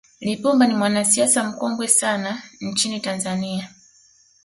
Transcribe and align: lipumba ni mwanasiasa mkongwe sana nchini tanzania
lipumba 0.19 0.67
ni 0.67 0.73
mwanasiasa 0.75 1.43
mkongwe 1.43 1.87
sana 1.87 2.41
nchini 2.61 2.99
tanzania 2.99 3.69